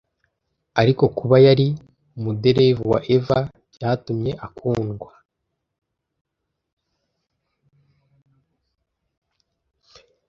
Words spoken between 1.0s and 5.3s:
kuba yari umuderevu wa EVA byatumye akundwa.